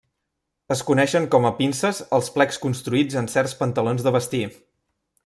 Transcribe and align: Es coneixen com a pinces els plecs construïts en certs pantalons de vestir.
Es 0.75 0.79
coneixen 0.85 1.27
com 1.35 1.45
a 1.49 1.51
pinces 1.59 1.99
els 2.19 2.31
plecs 2.39 2.59
construïts 2.65 3.19
en 3.21 3.29
certs 3.35 3.55
pantalons 3.63 4.07
de 4.09 4.15
vestir. 4.21 4.43